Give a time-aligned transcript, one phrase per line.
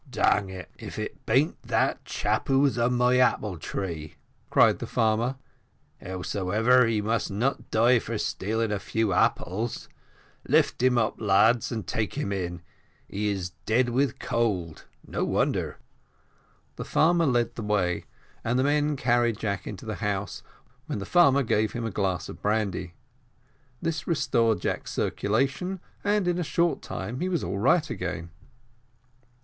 [0.09, 4.15] "Dang it, if it bean't that chap who was on my apple tree,"
[4.49, 5.35] cried the farmer
[6.01, 9.89] "howsomever, he must not die for stealing a few apples;
[10.47, 12.63] lift him up, lads, and take him in
[13.07, 15.77] he is dead with cold no wonder."
[16.77, 18.05] The farmer led the way,
[18.43, 20.41] and the men carried Jack into the house,
[20.87, 22.95] when the farmer gave him a glass of brandy;
[23.83, 28.31] this restored Jack's circulation, and in a short time he was all right again.